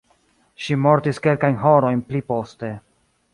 [0.67, 2.73] Ŝi mortis kelkajn horojn pli poste.